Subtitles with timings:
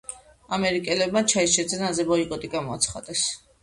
[0.57, 3.33] ამერიკელებმა ჩაის შეძენაზე ბოიკოტი გამოაცხადეს.